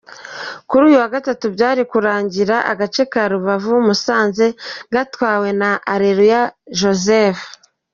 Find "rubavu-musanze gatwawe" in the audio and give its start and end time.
3.31-5.49